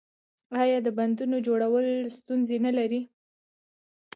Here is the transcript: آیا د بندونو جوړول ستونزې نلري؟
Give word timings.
آیا 0.61 0.77
د 0.85 0.87
بندونو 0.97 1.37
جوړول 1.47 1.85
ستونزې 2.17 2.57
نلري؟ 2.65 3.01